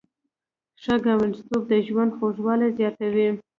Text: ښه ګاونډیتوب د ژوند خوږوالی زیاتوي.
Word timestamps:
ښه 0.83 0.95
ګاونډیتوب 1.03 1.61
د 1.71 1.73
ژوند 1.87 2.11
خوږوالی 2.15 2.69
زیاتوي. 2.77 3.27